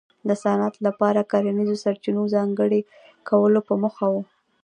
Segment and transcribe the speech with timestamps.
[0.27, 2.81] د صنعت لپاره کرنیزو سرچینو ځانګړي
[3.29, 4.15] کولو په موخه و.